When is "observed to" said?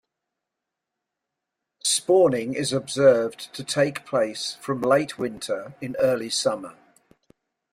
2.73-3.63